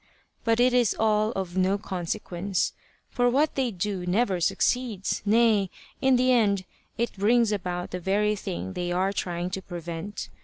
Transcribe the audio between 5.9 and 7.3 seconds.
in the end it